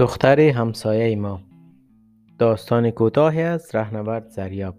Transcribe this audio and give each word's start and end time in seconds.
دختر 0.00 0.40
همسایه 0.40 1.16
ما. 1.16 1.40
داستان 2.38 2.90
کوتاهی 2.90 3.42
از 3.42 3.74
رهنورد 3.74 4.28
زریاب. 4.28 4.74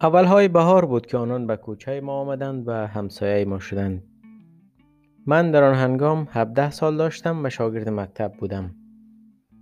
اولهای 0.00 0.48
بهار 0.48 0.84
بود 0.84 1.06
که 1.06 1.16
آنان 1.16 1.46
به 1.46 1.56
کوچه 1.56 2.00
ما 2.00 2.12
آمدند 2.12 2.68
و 2.68 2.72
همسایه 2.72 3.44
ما 3.44 3.58
شدند. 3.58 4.02
من 5.26 5.50
در 5.50 5.64
آن 5.64 5.74
هنگام 5.74 6.28
17 6.30 6.70
سال 6.70 6.96
داشتم 6.96 7.44
و 7.44 7.50
شاگرد 7.50 7.88
مکتب 7.88 8.32
بودم. 8.38 8.74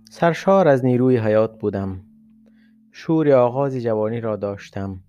سرشار 0.09 0.67
از 0.67 0.85
نیروی 0.85 1.17
حیات 1.17 1.59
بودم. 1.59 2.01
شور 2.91 3.31
آغاز 3.31 3.75
جوانی 3.77 4.21
را 4.21 4.35
داشتم. 4.35 4.99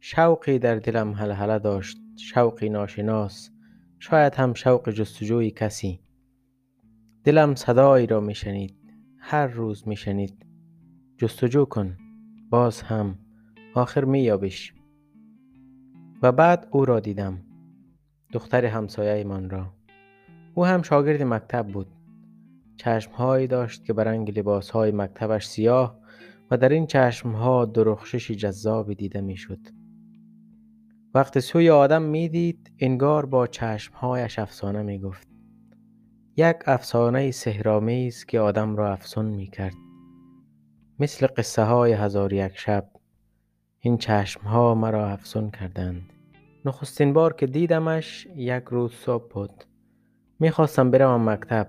شوقی 0.00 0.58
در 0.58 0.76
دلم 0.76 1.12
هلهله 1.12 1.58
داشت. 1.58 1.98
شوقی 2.16 2.68
ناشناس. 2.68 3.50
شاید 3.98 4.34
هم 4.34 4.54
شوق 4.54 4.90
جستجوی 4.90 5.50
کسی. 5.50 6.03
دلم 7.24 7.54
صدایی 7.54 8.06
را 8.06 8.20
میشنید. 8.20 8.76
هر 9.18 9.46
روز 9.46 9.88
میشنید. 9.88 10.46
جستجو 11.18 11.64
کن. 11.64 11.96
باز 12.50 12.82
هم. 12.82 13.18
آخر 13.74 14.04
مییابیش. 14.04 14.74
و 16.22 16.32
بعد 16.32 16.68
او 16.70 16.84
را 16.84 17.00
دیدم. 17.00 17.42
دختر 18.32 18.64
همسایه 18.64 19.24
من 19.24 19.50
را. 19.50 19.72
او 20.54 20.64
هم 20.64 20.82
شاگرد 20.82 21.22
مکتب 21.22 21.66
بود. 21.66 21.86
چشمهایی 22.76 23.46
داشت 23.46 23.84
که 23.84 23.92
به 23.92 24.04
رنگ 24.04 24.38
لباسهای 24.38 24.92
مکتبش 24.92 25.46
سیاه 25.46 25.98
و 26.50 26.56
در 26.56 26.68
این 26.68 26.86
چشمها 26.86 27.64
درخششی 27.64 28.34
جذابی 28.34 28.94
دیده 28.94 29.20
می‌شد. 29.20 29.60
وقتی 31.14 31.40
سوی 31.40 31.70
آدم 31.70 32.02
می‌دید 32.02 32.72
انگار 32.78 33.26
با 33.26 33.46
چشمهایش 33.46 34.38
افسانه 34.38 34.82
می‌گفت. 34.82 35.33
یک 36.36 36.56
افسانه 36.66 37.30
سحرآمیز 37.30 38.24
که 38.24 38.40
آدم 38.40 38.76
را 38.76 38.92
افسون 38.92 39.26
می 39.26 39.46
کرد 39.46 39.74
مثل 40.98 41.26
قصه 41.36 41.62
های 41.62 41.92
هزار 41.92 42.32
یک 42.32 42.58
شب 42.58 42.90
این 43.80 43.98
چشم 43.98 44.40
ها 44.40 44.74
مرا 44.74 45.08
افسون 45.08 45.50
کردند. 45.50 46.02
نخستین 46.64 47.12
بار 47.12 47.32
که 47.32 47.46
دیدمش 47.46 48.26
یک 48.36 48.64
روز 48.64 48.92
صبح 48.92 49.28
بود. 49.28 49.64
می‌خواستم 50.40 50.90
بروم 50.90 51.30
مکتب. 51.30 51.68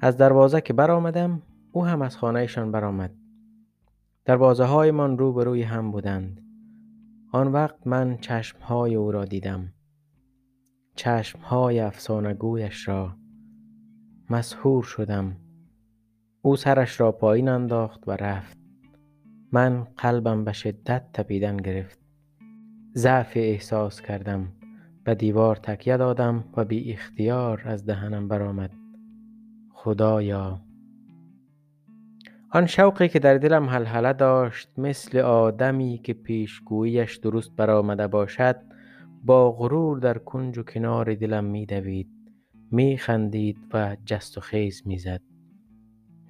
از 0.00 0.16
دروازه 0.16 0.60
که 0.60 0.72
برآمدم 0.72 1.42
او 1.72 1.86
هم 1.86 2.02
از 2.02 2.16
خانهشان 2.16 2.72
برآمد. 2.72 3.14
دروازه 4.24 4.64
های 4.64 4.90
من 4.90 5.18
روبروی 5.18 5.62
هم 5.62 5.90
بودند. 5.90 6.40
آن 7.32 7.52
وقت 7.52 7.86
من 7.86 8.16
چشم 8.16 8.58
های 8.58 8.94
او 8.94 9.12
را 9.12 9.24
دیدم. 9.24 9.72
چشم 10.96 11.38
های 11.38 11.80
افسانه 11.80 12.34
گویش 12.34 12.88
را. 12.88 13.16
مسحور 14.30 14.82
شدم. 14.82 15.36
او 16.42 16.56
سرش 16.56 17.00
را 17.00 17.12
پایین 17.12 17.48
انداخت 17.48 18.08
و 18.08 18.10
رفت. 18.10 18.58
من 19.52 19.86
قلبم 19.96 20.44
به 20.44 20.52
شدت 20.52 21.12
تپیدن 21.12 21.56
گرفت. 21.56 21.98
ضعف 22.94 23.32
احساس 23.36 24.00
کردم. 24.00 24.52
به 25.04 25.14
دیوار 25.14 25.56
تکیه 25.56 25.96
دادم 25.96 26.44
و 26.56 26.64
بی 26.64 26.92
اختیار 26.92 27.62
از 27.64 27.86
دهنم 27.86 28.28
برآمد. 28.28 28.70
خدایا. 29.72 30.60
آن 32.50 32.66
شوقی 32.66 33.08
که 33.08 33.18
در 33.18 33.38
دلم 33.38 33.68
هلهله 33.68 34.12
داشت 34.12 34.78
مثل 34.78 35.18
آدمی 35.18 36.00
که 36.04 36.12
پیشگوییش 36.12 37.16
درست 37.16 37.56
برآمده 37.56 38.06
باشد 38.06 38.56
با 39.24 39.52
غرور 39.52 39.98
در 39.98 40.18
کنج 40.18 40.58
و 40.58 40.62
کنار 40.62 41.14
دلم 41.14 41.44
میدوید. 41.44 42.19
می 42.70 42.98
خندید 42.98 43.58
و 43.74 43.96
جست 44.04 44.38
و 44.38 44.40
خیز 44.40 44.82
می 44.86 44.98
زد. 44.98 45.20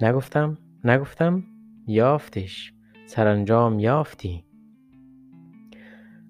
نگفتم؟ 0.01 0.59
نگفتم؟ 0.85 1.43
یافتش 1.87 2.75
سرانجام 3.07 3.79
یافتی 3.79 4.45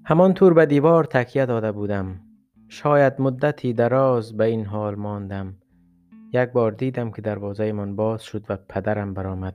همانطور 0.05 0.55
به 0.55 0.67
دیوار 0.67 1.05
تکیه 1.05 1.47
داده 1.47 1.73
بودم 1.73 2.21
شاید 2.69 3.21
مدتی 3.21 3.73
دراز 3.73 4.37
به 4.37 4.45
این 4.45 4.67
حال 4.67 4.95
ماندم 4.95 5.57
یک 6.33 6.51
بار 6.51 6.73
دیدم 6.73 7.11
که 7.11 7.23
دروازه 7.23 7.73
من 7.73 7.97
باز 7.97 8.23
شد 8.23 8.45
و 8.49 8.57
پدرم 8.57 9.15
برآمد 9.15 9.55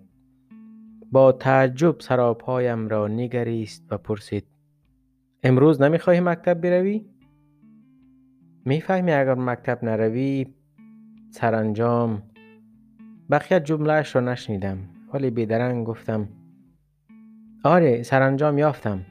با 1.12 1.32
تعجب 1.32 2.00
سراپایم 2.00 2.88
را 2.88 3.08
نگریست 3.08 3.88
و 3.92 3.98
پرسید 3.98 4.48
امروز 5.44 5.82
نمی‌خواهی 5.82 6.20
مکتب 6.20 6.62
بروی 6.62 7.06
می‌فهمی 8.66 9.12
اگر 9.12 9.36
مکتب 9.36 9.84
نروی 9.84 10.46
سرانجام 11.30 12.24
بقیه 13.32 13.60
جملهش 13.60 14.16
را 14.16 14.22
نشنیدم 14.22 14.78
ولی 15.14 15.30
بیدرنگ 15.30 15.86
گفتم 15.86 16.30
آره 17.64 18.04
سرانجام 18.04 18.58
یافتم 18.58 19.06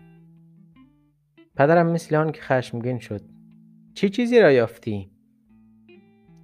پدرم 1.56 1.87
مثل 1.87 2.16
آن 2.16 2.32
که 2.32 2.41
خشمگین 2.41 2.98
شد 2.98 3.20
چی 3.94 4.09
چیزی 4.09 4.41
را 4.41 4.53
یافتی؟ 4.53 5.10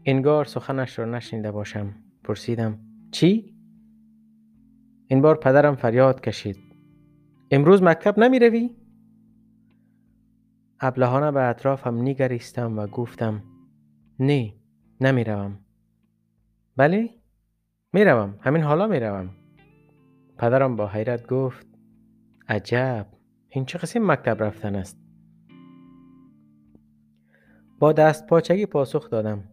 انگار 0.04 0.44
سخنش 0.44 0.99
را 0.99 1.04
نشنیده 1.04 1.53
باشم 1.53 1.94
پرسیدم 2.25 2.78
چی؟ 3.10 3.54
این 5.06 5.20
بار 5.20 5.37
پدرم 5.37 5.75
فریاد 5.75 6.20
کشید 6.20 6.56
امروز 7.50 7.82
مکتب 7.82 8.19
نمی 8.19 8.38
روی؟ 8.38 8.70
ابلهانه 10.81 11.31
به 11.31 11.43
اطرافم 11.43 12.03
نگریستم 12.03 12.79
و 12.79 12.87
گفتم 12.87 13.43
نه 14.21 14.55
نمی 15.01 15.25
روم 15.25 15.59
بله؟ 16.77 17.11
می 17.93 18.05
روم 18.05 18.39
همین 18.41 18.63
حالا 18.63 18.87
می 18.87 19.01
روم 19.01 19.31
پدرم 20.39 20.77
با 20.77 20.89
حیرت 20.89 21.27
گفت 21.27 21.67
عجب 22.49 23.07
این 23.49 23.65
چه 23.65 23.79
قسم 23.79 24.11
مکتب 24.11 24.43
رفتن 24.43 24.75
است؟ 24.77 24.99
با 27.79 27.93
دست 27.93 28.27
پاچگی 28.27 28.67
پاسخ 28.67 29.11
دادم 29.11 29.45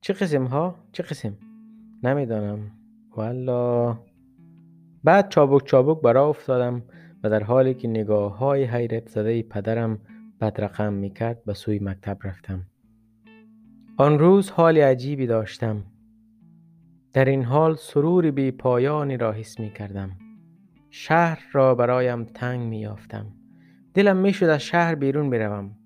چه 0.00 0.12
قسم 0.12 0.44
ها 0.44 0.74
چه 0.92 1.02
قسم؟ 1.02 1.36
نمی‌دانم. 2.02 2.70
والا 3.16 3.98
بعد 5.04 5.28
چابک 5.28 5.66
چابک 5.66 6.02
برا 6.02 6.28
افتادم 6.28 6.82
و 7.24 7.30
در 7.30 7.42
حالی 7.42 7.74
که 7.74 7.88
نگاه 7.88 8.38
های 8.38 8.64
حیرت 8.64 9.08
زده 9.08 9.42
پدرم 9.42 9.98
بدرقم 10.40 10.92
می 10.92 11.10
کرد 11.10 11.44
به 11.44 11.54
سوی 11.54 11.78
مکتب 11.78 12.18
رفتم. 12.24 12.66
آن 13.96 14.18
روز 14.18 14.50
حال 14.50 14.78
عجیبی 14.78 15.26
داشتم. 15.26 15.84
در 17.12 17.24
این 17.24 17.44
حال 17.44 17.76
سرور 17.76 18.30
بی 18.30 18.50
پایانی 18.50 19.16
را 19.16 19.32
حس 19.32 19.60
می 19.60 19.72
کردم 19.72 20.10
شهر 20.90 21.42
را 21.52 21.74
برایم 21.74 22.24
تنگ 22.24 22.60
می 22.60 22.80
یافتم 22.80 23.26
دلم 23.94 24.16
می 24.16 24.32
شد 24.32 24.46
از 24.46 24.62
شهر 24.62 24.94
بیرون 24.94 25.30
بروم. 25.30 25.76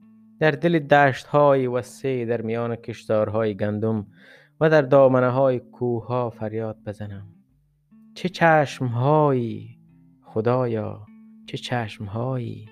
در 0.41 0.51
دل 0.51 0.79
دشت 0.79 1.27
های 1.27 1.67
وسیع 1.67 2.27
در 2.27 2.43
میان 2.43 2.77
کشتارهای 2.77 3.55
گندم 3.57 4.07
و 4.61 4.71
در 4.71 4.83
دامنه 4.83 5.29
های 5.31 5.59
کوه 5.59 6.07
ها 6.07 6.31
فریاد 6.31 6.77
بزنم. 6.87 7.27
چه 8.15 8.29
چشم 8.29 8.87
هایی 8.87 9.79
خدایا 10.23 11.07
چه 11.47 11.59
چشم 11.59 12.05
هایی 12.05 12.69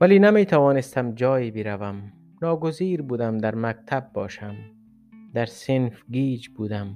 ولی 0.00 0.18
نمی 0.18 0.46
توانستم 0.46 1.14
جایی 1.14 1.50
بروم 1.50 2.12
ناگزیر 2.42 3.02
بودم 3.02 3.38
در 3.38 3.54
مکتب 3.54 4.10
باشم. 4.14 4.54
در 5.34 5.46
صنف 5.46 6.02
گیج 6.10 6.48
بودم. 6.48 6.94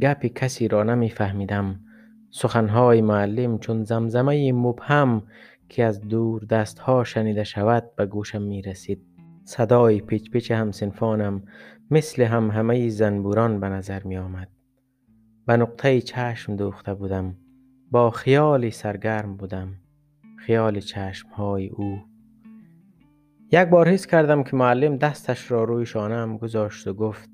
گپ 0.00 0.26
کسی 0.26 0.68
را 0.68 0.82
نمی 0.82 1.10
فهمیدم 1.10 1.80
سخنهای 2.30 3.00
معلم 3.00 3.58
چون 3.58 3.84
زمزمه 3.84 4.52
مبهم 4.52 5.22
که 5.68 5.84
از 5.84 6.00
دور 6.00 6.44
دستها 6.44 7.04
شنیده 7.04 7.44
شود 7.44 7.96
به 7.96 8.06
گوشم 8.06 8.42
می 8.42 8.62
رسید 8.62 9.02
صدای 9.44 10.00
پیچ 10.00 10.30
پیچ 10.30 10.50
همسنفانم 10.50 11.42
مثل 11.90 12.22
هم 12.22 12.50
همه 12.50 12.88
زنبوران 12.88 13.60
به 13.60 13.68
نظر 13.68 14.02
می 14.02 14.16
آمد 14.16 14.48
به 15.46 15.56
نقطه 15.56 16.00
چشم 16.00 16.56
دوخته 16.56 16.94
بودم. 16.94 17.36
با 17.90 18.10
خیالی 18.10 18.70
سرگرم 18.70 19.36
بودم. 19.36 19.81
خیال 20.46 20.80
چشمهای 20.80 21.68
او. 21.68 21.98
یک 23.52 23.68
بار 23.68 23.88
حس 23.88 24.06
کردم 24.06 24.42
که 24.42 24.56
معلم 24.56 24.96
دستش 24.96 25.50
را 25.50 25.64
روی 25.64 25.86
شانم 25.86 26.36
گذاشت 26.36 26.86
و 26.86 26.94
گفت 26.94 27.30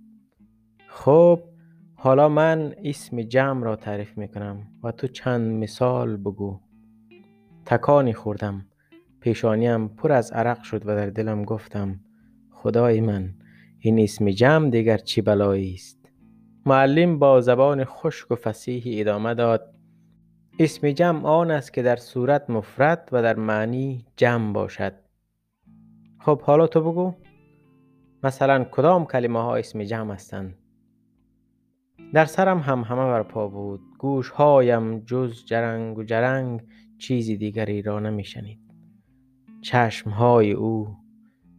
خب 0.89 1.41
حالا 1.95 2.29
من 2.29 2.75
اسم 2.85 3.23
جمع 3.23 3.65
را 3.65 3.77
تعریف 3.77 4.19
می 4.19 4.29
کنم 4.29 4.67
و 4.83 4.93
تو 4.93 5.07
چند 5.07 5.63
مثال 5.63 6.17
بگو. 6.17 6.61
تکانی 7.67 8.13
خوردم. 8.13 8.67
پیشانیم 9.21 9.89
پر 9.89 10.13
از 10.13 10.33
عرق 10.33 10.63
شد 10.63 10.83
و 10.87 10.97
در 10.97 11.11
دلم 11.11 11.45
گفتم 11.45 12.01
خدای 12.51 13.01
من 13.01 13.35
این 13.79 13.99
اسم 13.99 14.31
جمع 14.31 14.71
دیگر 14.71 14.99
چی 14.99 15.23
بلایی 15.23 15.75
است؟ 15.75 15.99
معلم 16.67 17.19
با 17.19 17.41
زبان 17.41 17.85
خشک 17.85 18.31
و 18.31 18.35
فسیحی 18.35 19.01
ادامه 19.01 19.35
داد 19.35 19.78
اسم 20.61 20.91
جمع 20.91 21.27
آن 21.27 21.51
است 21.51 21.73
که 21.73 21.83
در 21.83 21.97
صورت 21.97 22.51
مفرد 22.51 23.09
و 23.13 23.23
در 23.23 23.37
معنی 23.37 24.07
جمع 24.17 24.53
باشد. 24.53 24.93
خب 26.19 26.41
حالا 26.41 26.67
تو 26.67 26.81
بگو 26.81 27.15
مثلا 28.23 28.65
کدام 28.65 29.07
کلمه 29.07 29.43
ها 29.43 29.57
اسم 29.57 29.83
جمع 29.83 30.15
هستند؟ 30.15 30.55
در 32.13 32.25
سرم 32.25 32.59
هم 32.59 32.83
همه 32.83 33.05
برپا 33.05 33.49
بود. 33.49 33.81
گوش 33.99 34.31
هایم 34.31 34.99
جز 34.99 35.45
جرنگ 35.45 35.99
و 35.99 36.05
جرنگ 36.05 36.61
چیزی 36.99 37.37
دیگری 37.37 37.83
را 37.83 38.01
نمی 38.01 38.25
شنید 38.25 38.61
چشم 39.63 40.11
های 40.11 40.53
او 40.53 40.97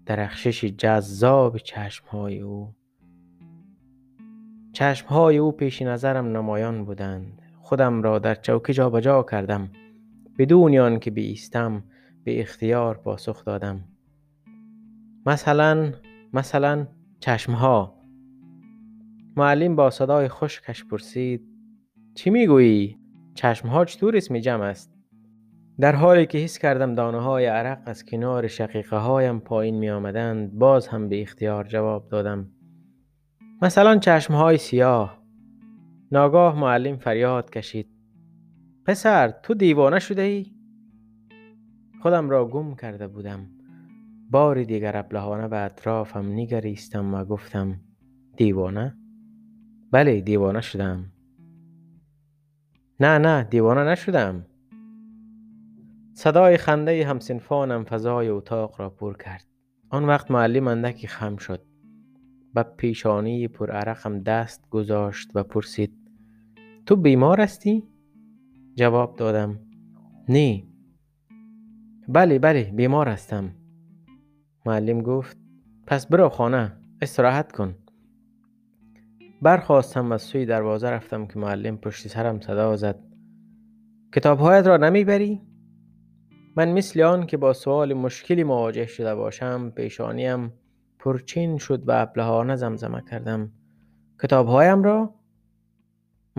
درخشش 0.06 0.66
جذاب 0.66 1.58
چشم 1.58 2.06
های 2.08 2.40
او. 2.40 2.76
چشم 4.74 5.08
های 5.08 5.38
او 5.38 5.52
پیش 5.52 5.82
نظرم 5.82 6.38
نمایان 6.38 6.86
بودند. 6.86 7.39
خودم 7.70 8.02
را 8.02 8.20
در 8.20 8.36
چوکی 8.36 8.74
جابجا 8.74 9.24
کردم. 9.24 9.70
بدون 10.38 11.00
که 11.00 11.12
بیستم 11.12 11.84
به 12.24 12.42
اختیار 12.42 12.98
پاسخ 12.98 13.46
دادم. 13.46 13.84
مثلا 15.26 15.92
مثلا 16.34 16.88
چشمها. 17.20 17.96
معلم 19.38 19.76
با 19.76 19.90
صدای 19.90 20.28
خشکش 20.28 20.86
پرسید 20.86 21.42
چی 22.16 22.30
می‌گویی؟ 22.30 22.98
چشمها 23.34 23.86
چطور 23.86 24.18
اسم 24.18 24.40
جمع 24.40 24.64
است؟ 24.64 24.94
در 25.80 25.96
حالی 25.96 26.26
که 26.26 26.38
حس 26.38 26.58
کردم 26.58 26.96
دانه 26.96 27.20
های 27.20 27.46
عرق 27.46 27.82
از 27.86 28.06
کنار 28.06 28.48
شقیقه 28.48 28.98
هایم 28.98 29.40
پایین 29.40 29.76
می 29.76 29.90
آمدند 29.90 30.54
باز 30.54 30.88
هم 30.88 31.10
به 31.10 31.22
اختیار 31.22 31.68
جواب 31.68 32.10
دادم. 32.10 32.52
مثلا 33.62 33.98
چشم 33.98 34.34
های 34.34 34.58
سیاه. 34.58 35.19
ناگاه 36.12 36.60
معلم 36.60 36.98
فریاد 36.98 37.50
کشید. 37.50 37.90
پسر 38.86 39.32
تو 39.44 39.54
دیوانه 39.54 40.00
شده 40.00 40.22
ای؟ 40.22 40.46
خودم 42.02 42.30
را 42.30 42.46
گم 42.46 42.76
کرده 42.76 43.08
بودم. 43.08 43.48
باری 44.30 44.66
دیگر 44.66 44.98
ابلهانه 44.98 45.48
به 45.48 45.58
اطرافم 45.58 46.32
نگریستم 46.32 47.14
و 47.14 47.26
گفتم 47.26 47.80
دیوانه؟ 48.38 48.98
بله 49.92 50.22
دیوانه 50.22 50.62
شدم. 50.62 51.06
نه 53.00 53.18
نه 53.18 53.44
دیوانه 53.44 53.84
نشدم. 53.84 54.46
صدای 56.14 56.58
خنده 56.58 57.06
همسنفانم 57.06 57.84
فضای 57.84 58.30
اتاق 58.30 58.82
را 58.82 58.90
پر 58.90 59.18
کرد. 59.18 59.46
آن 59.90 60.06
وقت 60.06 60.32
معلم 60.32 60.68
اندکی 60.68 61.08
خم 61.08 61.38
شد. 61.38 61.62
به 62.54 62.64
پیشانی 62.64 63.48
پر 63.48 63.72
عرقم 63.72 64.20
دست 64.20 64.70
گذاشت 64.70 65.32
و 65.36 65.44
پرسید 65.44 65.99
تو 66.90 66.96
بیمار 66.96 67.42
هستی؟ 67.42 67.84
جواب 68.76 69.16
دادم 69.16 69.60
نه 70.30 70.64
بله 72.08 72.40
بله 72.40 72.64
بیمار 72.64 73.10
هستم 73.10 73.56
معلم 74.66 75.02
گفت 75.02 75.38
پس 75.88 76.08
برو 76.08 76.30
خانه 76.30 76.78
استراحت 77.02 77.52
کن 77.52 77.76
برخواستم 79.42 80.12
از 80.12 80.22
سوی 80.22 80.46
دروازه 80.46 80.90
رفتم 80.90 81.28
که 81.28 81.40
معلم 81.40 81.78
پشت 81.78 82.08
سرم 82.08 82.42
صدا 82.42 82.76
زد 82.76 83.00
کتابهایت 84.16 84.68
را 84.68 84.78
نمی‌بری؟ 84.78 85.42
من 86.56 86.72
مثل 86.72 87.02
آن 87.02 87.26
که 87.26 87.38
با 87.38 87.54
سوال 87.54 87.94
مشکلی 87.94 88.44
مواجه 88.44 88.86
شده 88.86 89.16
باشم 89.16 89.70
پیشانیم 89.70 90.54
پرچین 91.00 91.58
شد 91.58 91.90
و 91.90 91.92
ابلهانه 91.92 92.56
زمزمه 92.56 93.04
کردم 93.12 93.52
کتابهایم 94.24 94.84
را؟ 94.84 95.19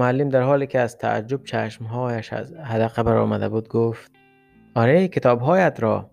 معلم 0.00 0.28
در 0.28 0.42
حالی 0.42 0.66
که 0.66 0.80
از 0.80 0.98
تعجب 0.98 1.44
چشمهایش 1.44 2.32
از 2.32 2.52
حدقه 2.52 3.02
برآمده 3.02 3.48
بود 3.48 3.68
گفت 3.68 4.12
آره 4.74 5.08
کتابهایت 5.08 5.76
را. 5.80 6.10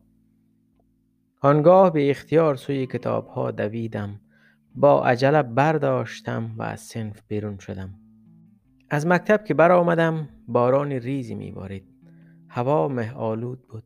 آنگاه 1.41 1.93
به 1.93 2.09
اختیار 2.09 2.55
سوی 2.55 2.85
کتابها 2.85 3.51
دویدم 3.51 4.19
با 4.75 5.05
عجله 5.05 5.43
برداشتم 5.43 6.51
و 6.57 6.63
از 6.63 6.79
سنف 6.79 7.21
بیرون 7.27 7.57
شدم. 7.57 7.93
از 8.89 9.07
مکتب 9.07 9.43
که 9.43 9.53
برآمدم 9.53 10.29
باران 10.47 10.91
ریزی 10.91 11.35
میبارید. 11.35 11.87
هوا 12.49 12.87
مه 12.87 13.13
آلود 13.13 13.67
بود. 13.67 13.83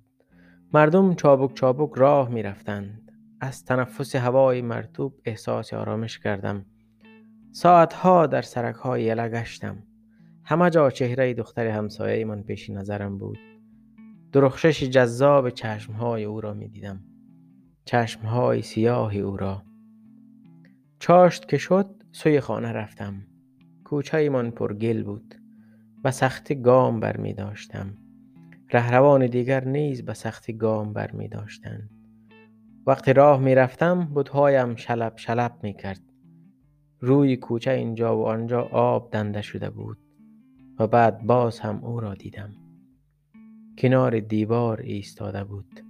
مردم 0.74 1.14
چابک 1.14 1.56
چابک 1.56 1.92
راه 1.96 2.30
می 2.30 2.44
رفتند. 2.44 3.12
از 3.42 3.66
تنفس 3.66 4.16
هوای 4.16 4.62
مرتوب 4.62 5.14
احساس 5.26 5.74
آرامش 5.74 6.20
کردم. 6.20 6.66
ساعتها 7.52 8.28
در 8.28 8.42
سرک 8.42 8.76
های 8.76 9.04
یله 9.04 9.30
گشتم. 9.30 9.84
همه 10.52 10.70
جا 10.70 10.90
چهره 10.90 11.34
دختر 11.34 11.68
همسایه 11.68 12.26
من 12.26 12.44
پیش 12.44 12.70
نظرم 12.70 13.18
بود. 13.18 13.38
درخشش 14.32 14.84
جذاب 14.84 15.50
چشمهای 15.50 16.24
او 16.24 16.42
را 16.42 16.54
می 16.54 16.68
دیدم 16.68 17.04
چشمهای 17.86 18.62
سیاه 18.62 19.16
او 19.16 19.38
را. 19.38 19.64
چاشت 21.00 21.48
که 21.48 21.58
شد 21.58 21.90
سوی 22.12 22.40
خانه 22.40 22.72
رفتم. 22.72 23.28
کوچه 23.84 24.30
من 24.30 24.52
پر 24.52 24.74
گل 24.74 25.04
بود 25.04 25.36
و 26.04 26.12
سختی 26.12 26.56
گام 26.56 27.00
بر 27.00 27.18
می 27.18 27.34
داشتم. 27.34 27.98
رهروان 28.72 29.28
دیگر 29.28 29.66
نیز 29.66 30.06
به 30.06 30.14
سختی 30.14 30.54
گام 30.54 30.94
بر 30.94 31.12
می 31.12 31.28
داشتند. 31.28 31.90
وقتی 32.88 33.14
راه 33.14 33.40
می 33.40 33.56
رفتم 33.56 34.06
بودهایم 34.06 34.76
شلب 34.76 35.14
شلب 35.16 35.60
می 35.64 35.74
کرد. 35.74 36.02
روی 37.00 37.38
کوچه 37.38 37.72
اینجا 37.72 38.18
و 38.18 38.26
آنجا 38.26 38.62
آب 38.62 39.12
دنده 39.12 39.42
شده 39.42 39.70
بود. 39.70 40.11
و 40.82 40.88
بعد 40.88 41.24
باز 41.24 41.60
هم 41.60 41.84
او 41.84 42.00
را 42.00 42.14
دیدم. 42.14 42.54
کنار 43.78 44.20
دیوار 44.20 44.82
ایستاده 44.82 45.44
بود. 45.44 45.82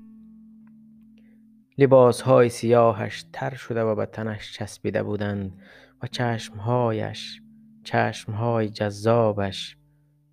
های 2.25 2.49
سیاهش 2.49 3.25
تر 3.33 3.55
شده 3.55 3.81
و 3.81 3.95
به 3.95 4.05
تنش 4.05 4.53
چسبیده 4.53 5.03
بودند 5.03 5.61
و 6.01 6.07
چشمهایش 6.07 7.41
چشمهای 7.83 8.69
جذابش 8.69 9.77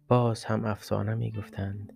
باز 0.08 0.44
هم 0.44 0.64
افسانه 0.64 1.14
می 1.14 1.32
گفتند 1.32 1.92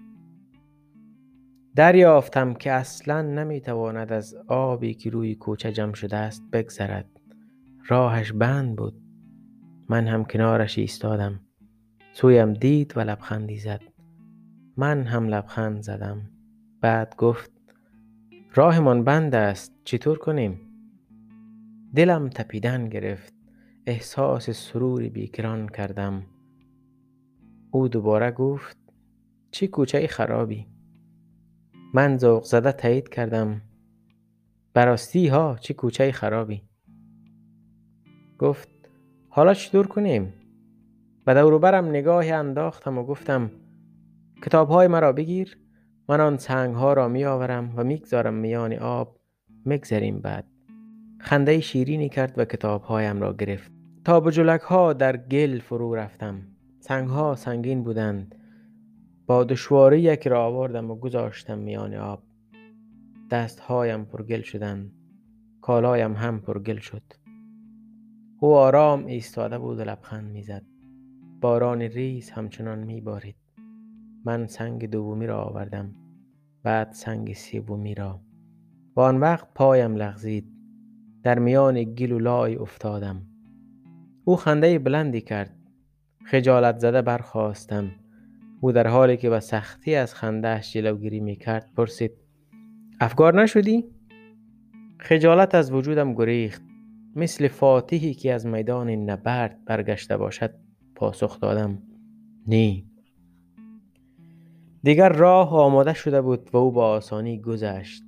دریافتم 1.76 2.54
که 2.54 2.72
اصلا 2.72 3.22
نمی 3.22 3.60
تواند 3.60 4.12
از 4.12 4.34
آبی 4.48 4.94
که 4.94 5.10
روی 5.10 5.34
کوچه 5.34 5.72
جمع 5.72 5.94
شده 5.94 6.16
است 6.16 6.42
بگذرد. 6.52 7.06
راهش 7.86 8.32
بند 8.32 8.76
بود. 8.76 8.94
من 9.88 10.06
هم 10.06 10.24
کنارش 10.24 10.78
ایستادم. 10.78 11.40
سویم 12.12 12.52
دید 12.52 12.96
و 12.96 13.00
لبخندی 13.00 13.58
زد 13.58 13.80
من 14.76 15.02
هم 15.02 15.28
لبخند 15.28 15.82
زدم. 15.82 16.30
بعد 16.80 17.16
گفت 17.16 17.50
راهمان 18.54 19.04
بند 19.04 19.34
است 19.34 19.72
چطور 19.84 20.18
کنیم؟ 20.18 20.60
دلم 21.94 22.28
تپیدن 22.28 22.88
گرفت. 22.88 23.34
احساس 23.86 24.50
سروری 24.50 25.08
بیکران 25.08 25.68
کردم. 25.68 26.26
او 27.70 27.88
دوباره 27.88 28.30
گفت 28.30 28.76
چی 29.50 29.68
کوچه 29.68 30.06
خرابی. 30.06 30.66
من 31.94 32.18
ذوق 32.18 32.44
زده 32.44 32.72
تایید 32.72 33.08
کردم. 33.08 33.62
براستی 34.74 35.28
ها 35.28 35.56
چه 35.60 35.74
کوچه 35.74 36.12
خرابی. 36.12 36.62
گفت 38.38 38.68
حالا 39.28 39.54
چطور 39.54 39.86
کنیم؟ 39.86 40.41
و 41.26 41.34
دوروبرم 41.34 41.86
نگاهی 41.86 42.32
انداختم 42.32 42.98
و 42.98 43.04
گفتم 43.04 43.50
کتاب 44.44 44.68
های 44.68 44.86
مرا 44.86 45.12
بگیر 45.12 45.58
من 46.08 46.20
آن 46.20 46.36
سنگ 46.36 46.74
ها 46.74 46.92
را 46.92 47.08
می 47.08 47.24
آورم 47.24 47.72
و 47.76 47.84
می‌گذارم 47.84 48.34
میان 48.34 48.72
آب 48.72 49.16
می‌گذریم 49.66 50.20
بعد. 50.20 50.44
خنده 51.20 51.60
شیرینی 51.60 52.08
کرد 52.08 52.38
و 52.38 52.44
کتاب 52.44 52.82
هایم 52.82 53.20
را 53.20 53.32
گرفت. 53.32 53.72
تا 54.04 54.20
به 54.20 54.60
ها 54.62 54.92
در 54.92 55.16
گل 55.16 55.58
فرو 55.58 55.94
رفتم. 55.94 56.42
سنگ 56.80 57.08
ها 57.08 57.34
سنگین 57.34 57.82
بودند. 57.82 58.34
با 59.26 59.44
دشواری 59.44 60.00
یکی 60.00 60.28
را 60.28 60.44
آوردم 60.44 60.90
و 60.90 60.94
گذاشتم 60.94 61.58
میان 61.58 61.94
آب. 61.94 62.22
دستهایم 63.30 64.04
پرگل 64.04 64.42
شدند. 64.42 64.92
کالایم 65.60 66.12
هم 66.12 66.40
پرگل 66.40 66.78
شد. 66.78 67.02
او 68.40 68.54
آرام 68.54 69.06
ایستاده 69.06 69.58
بود 69.58 69.78
و 69.78 69.82
لبخند 69.82 70.32
می‌زد. 70.32 70.71
باران 71.42 71.82
ریز 71.82 72.30
همچنان 72.30 72.78
میبارید 72.78 73.36
من 74.24 74.46
سنگ 74.46 74.90
دومی 74.90 75.26
را 75.26 75.42
آوردم 75.42 75.94
بعد 76.62 76.92
سنگ 76.92 77.34
سومی 77.34 77.94
را. 77.94 78.20
و 78.96 79.00
آن 79.00 79.20
وقت 79.20 79.48
پایم 79.54 79.96
لغزید. 79.96 80.52
در 81.22 81.38
میان 81.38 81.84
گل 81.84 82.12
و 82.12 82.18
لای 82.18 82.56
افتادم. 82.56 83.22
او 84.24 84.36
خنده 84.36 84.78
بلندی 84.78 85.20
کرد. 85.20 85.56
خجالت 86.24 86.78
زده 86.78 87.02
برخواستم 87.02 87.90
او 88.60 88.72
در 88.72 88.86
حالی 88.86 89.16
که 89.16 89.30
به 89.30 89.40
سختی 89.40 89.94
از 89.94 90.14
خندهش 90.14 90.72
جلوگیری 90.72 91.20
می 91.20 91.36
کرد 91.36 91.70
پرسید 91.76 92.12
افگار 93.00 93.42
نشدی؟ 93.42 93.84
خجالت 94.98 95.54
از 95.54 95.72
وجودم 95.72 96.14
گریخت. 96.14 96.62
مثل 97.16 97.48
فاتحی 97.48 98.14
که 98.14 98.32
از 98.32 98.46
میدان 98.46 98.90
نبرد 98.90 99.64
برگشته 99.64 100.16
باشد. 100.16 100.71
پاسخ 101.02 101.40
دادم 101.40 101.78
نی 102.46 102.86
دیگر 104.82 105.08
راه 105.08 105.54
آماده 105.54 105.94
شده 105.94 106.22
بود 106.22 106.50
و 106.52 106.56
او 106.56 106.72
با 106.72 106.88
آسانی 106.88 107.40
گذشت. 107.40 108.02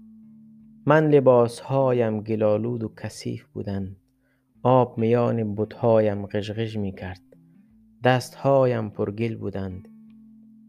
من 0.87 1.09
لباسهایم 1.09 2.21
گلالود 2.21 2.85
و 2.85 2.93
کثیف 2.97 3.47
بودند. 3.47 3.97
آب 4.63 4.99
میان 4.99 5.55
بتهایم 5.55 6.27
غژ 6.27 6.77
می 6.77 6.93
کرد 6.93 7.21
دستهایم 8.05 8.91
پر 8.91 9.11
گل 9.11 9.37
بودند. 9.37 9.89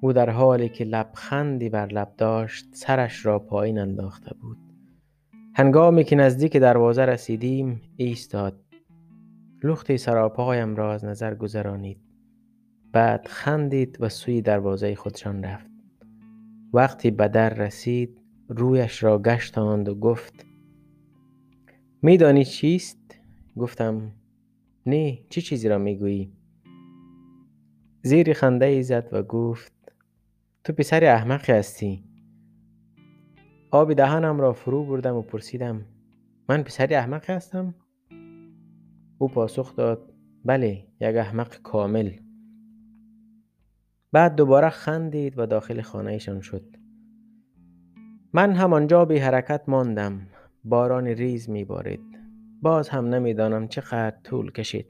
او 0.02 0.14
در 0.14 0.30
حالی 0.30 0.70
که 0.70 0.84
لبخندی 0.84 1.70
بر 1.70 1.88
لب 1.88 2.14
داشت 2.18 2.66
سرش 2.74 3.26
را 3.26 3.40
پایین 3.40 3.80
انداخته 3.80 4.36
بود. 4.42 4.58
هنگامی 5.56 6.04
که 6.04 6.16
نزدیک 6.16 6.58
دروازه 6.58 7.06
رسیدیم 7.06 7.82
ایستاد. 7.98 8.62
لختی 9.64 9.98
سراپایم 9.98 10.76
را 10.76 10.94
از 10.94 11.06
نظر 11.06 11.36
گذرانید. 11.36 12.05
بعد 12.96 13.28
خندید 13.28 13.98
و 14.00 14.10
سوی 14.10 14.42
دروازه 14.42 14.96
خودشان 14.96 15.44
رفت. 15.44 15.70
وقتی 16.74 17.12
به 17.12 17.28
در 17.28 17.50
رسید 17.50 18.22
رویش 18.50 19.04
را 19.04 19.22
گشتاند 19.22 19.90
و 19.90 19.96
گفت 19.96 20.46
میدانی 22.02 22.46
چیست؟ 22.46 23.20
گفتم 23.58 24.12
نه 24.86 25.16
چه 25.16 25.22
چی 25.30 25.42
چیزی 25.42 25.70
را 25.70 25.78
می‌گویی؟ 25.78 26.34
زیری 28.02 28.34
خنده 28.34 28.66
ای 28.66 28.84
زد 28.84 29.10
و 29.12 29.24
گفت 29.24 29.74
تو 30.64 30.74
پسر 30.74 31.04
احمقی 31.04 31.54
هستی. 31.54 32.04
آب 33.72 33.94
دهانم 33.94 34.42
را 34.42 34.54
فرو 34.54 34.86
بردم 34.86 35.16
و 35.16 35.22
پرسیدم 35.22 35.86
من 36.50 36.64
پسر 36.64 36.94
احمقی 36.94 37.34
هستم؟ 37.34 37.76
او 39.18 39.28
پاسخ 39.28 39.76
داد 39.76 40.14
بله 40.46 40.88
یک 41.02 41.16
احمق 41.16 41.62
کامل. 41.62 42.25
بعد 44.16 44.36
دوباره 44.36 44.70
خندید 44.70 45.40
و 45.40 45.46
داخل 45.46 45.82
خانهشان 45.82 46.42
شد. 46.42 46.64
من 48.34 48.52
همانجا 48.52 49.06
بی 49.06 49.18
حرکت 49.18 49.62
ماندم. 49.68 50.22
باران 50.64 51.08
ریز 51.08 51.50
می 51.50 51.64
بارید 51.64 52.20
باز 52.62 52.90
هم 52.90 53.06
نمی‌دانم 53.06 53.68
چقدر 53.68 54.16
طول 54.24 54.52
کشید. 54.52 54.86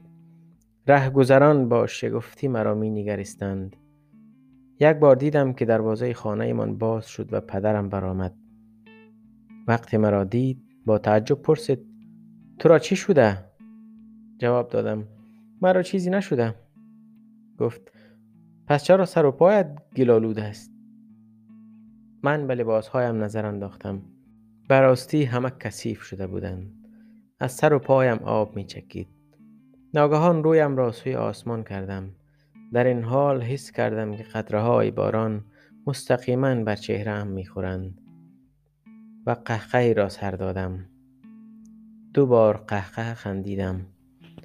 رهگذران 0.86 1.68
با 1.68 1.86
شگفتی 1.86 2.48
مرا 2.48 2.74
می 2.74 2.90
نگریستند 2.90 3.76
یک 4.80 4.96
بار 4.96 5.16
دیدم 5.16 5.52
که 5.52 5.64
دروازه 5.64 6.14
خانه 6.14 6.52
من 6.52 6.78
باز 6.78 7.06
شد 7.06 7.32
و 7.32 7.40
پدرم 7.40 7.88
برآمد. 7.88 8.34
وقتی 9.68 9.96
مرا 9.96 10.24
دید 10.24 10.62
با 10.86 10.98
تعجب 10.98 11.42
پرسید 11.42 11.86
تو 12.58 12.68
را 12.68 12.78
چی 12.78 12.96
شده؟ 12.96 13.44
جواب 14.38 14.68
دادم 14.68 15.04
مرا 15.62 15.82
چیزی 15.82 16.10
نشده. 16.10 16.54
گفت 17.58 17.95
پس 18.66 18.84
چرا 18.84 19.04
سر 19.04 19.26
و 19.26 19.32
پایت 19.32 19.78
گلالود 19.96 20.38
است؟ 20.38 20.72
من 22.22 22.46
به 22.46 22.54
لباسهایم 22.54 23.24
نظر 23.24 23.46
انداختم. 23.46 24.02
براستی 24.68 25.24
همه 25.24 25.52
کثیف 25.60 26.02
شده 26.02 26.26
بودند. 26.26 26.72
از 27.40 27.52
سر 27.52 27.72
و 27.72 27.78
پایم 27.78 28.18
آب 28.18 28.56
می 28.56 28.64
چکید 28.64 29.08
ناگهان 29.94 30.44
رویم 30.44 30.76
را 30.76 30.92
سوی 30.92 31.14
آسمان 31.14 31.64
کردم. 31.64 32.10
در 32.72 32.84
این 32.84 33.02
حال 33.02 33.42
حس 33.42 33.70
کردم 33.70 34.16
که 34.16 34.22
قطره 34.22 34.60
های 34.60 34.90
باران 34.90 35.44
مستقیما 35.86 36.54
بر 36.54 36.76
چهرم 36.76 37.26
می 37.26 37.46
خورند 37.46 38.00
و 39.26 39.36
قهقهی 39.44 39.94
را 39.94 40.08
سر 40.08 40.30
دادم. 40.30 40.86
دو 42.14 42.26
بار 42.26 42.56
قهقه 42.56 43.14
خندیدم. 43.14 43.86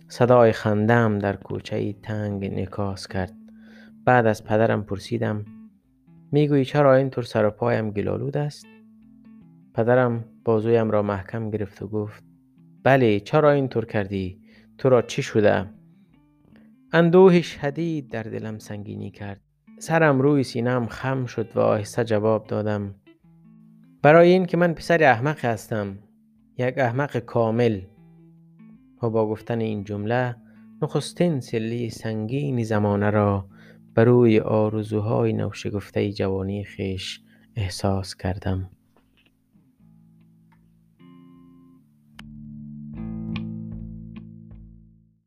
صدای 0.08 0.52
خندم 0.52 1.20
در 1.20 1.36
کوچه 1.36 1.94
تنگ 1.94 2.60
نکاس 2.60 3.08
کرد. 3.08 3.41
بعد 4.06 4.26
از 4.26 4.44
پدرم 4.44 4.84
پرسیدم 4.84 5.46
می‌گویی 6.32 6.66
چرا 6.66 6.96
اینطور 6.96 7.24
سر 7.24 7.46
و 7.46 7.50
پایم 7.50 7.92
گلالود 7.92 8.38
است؟ 8.38 8.66
پدرم 9.74 10.26
بازویم 10.46 10.92
را 10.92 11.02
محکم 11.02 11.50
گرفت 11.50 11.82
و 11.82 11.88
گفت 11.88 12.24
بله 12.84 13.20
چرا 13.20 13.52
اینطور 13.52 13.86
کردی؟ 13.86 14.42
تو 14.78 14.90
را 14.90 15.02
چی 15.02 15.22
شده 15.22 15.70
اندوه 16.94 17.42
شدید 17.42 18.12
در 18.12 18.24
دلم 18.24 18.58
سنگینی 18.58 19.12
کرد. 19.12 19.42
سرم 19.80 20.22
روی 20.22 20.44
سینم 20.44 20.88
خم 20.88 21.26
شد 21.26 21.52
و 21.56 21.60
آهسته 21.60 22.04
جواب 22.04 22.48
دادم 22.48 22.96
برای 24.02 24.30
این 24.30 24.46
که 24.46 24.58
من 24.58 24.74
پسر 24.74 25.04
احمق 25.04 25.46
هستم 25.46 25.98
یک 26.58 26.78
احمق 26.78 27.18
کامل. 27.18 27.82
و 29.04 29.10
با 29.10 29.28
گفتن 29.30 29.60
این 29.60 29.84
جمله 29.84 30.36
نخستین 30.82 31.40
سلی 31.40 31.90
سنگین 31.90 32.64
زمانه 32.64 33.10
را 33.10 33.46
بر 33.96 34.06
روی 34.06 34.40
آرزوهای 34.40 35.34
نوشگفته 35.34 36.12
جوانی 36.12 36.64
خیش 36.64 37.22
احساس 37.56 38.16
کردم. 38.16 38.70